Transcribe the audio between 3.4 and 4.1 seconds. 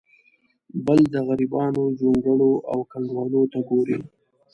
ته ګوري.